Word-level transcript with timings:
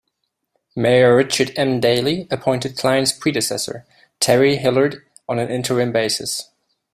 Mayor 0.75 1.15
Richard 1.15 1.53
M. 1.55 1.79
Daley 1.79 2.27
appointed 2.31 2.75
Cline's 2.75 3.13
predecessor, 3.13 3.85
Terry 4.19 4.55
Hillard, 4.55 5.05
on 5.29 5.37
an 5.37 5.51
interim 5.51 5.91
basis. 5.91 6.49